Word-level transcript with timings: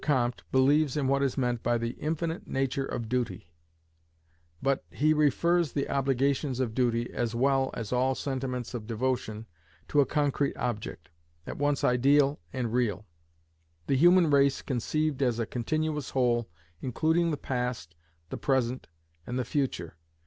Comte 0.03 0.41
believes 0.51 0.97
in 0.97 1.05
what 1.07 1.21
is 1.21 1.37
meant 1.37 1.61
by 1.61 1.77
the 1.77 1.91
infinite 1.99 2.47
nature 2.47 2.87
of 2.87 3.07
duty, 3.07 3.47
but 4.59 4.83
ho 4.97 5.11
refers 5.15 5.73
the 5.73 5.87
obligations 5.91 6.59
of 6.59 6.73
duty, 6.73 7.13
as 7.13 7.35
well 7.35 7.69
as 7.75 7.93
all 7.93 8.15
sentiments 8.15 8.73
of 8.73 8.87
devotion, 8.87 9.45
to 9.87 10.01
a 10.01 10.05
concrete 10.07 10.57
object, 10.57 11.09
at 11.45 11.59
once 11.59 11.83
ideal 11.83 12.39
and 12.51 12.73
real; 12.73 13.05
the 13.85 13.95
Human 13.95 14.31
Race, 14.31 14.63
conceived 14.63 15.21
as 15.21 15.37
a 15.37 15.45
continuous 15.45 16.09
whole, 16.09 16.49
including 16.81 17.29
the 17.29 17.37
past, 17.37 17.93
the 18.31 18.37
present, 18.37 18.87
and 19.27 19.37
the 19.37 19.45
future. 19.45 19.97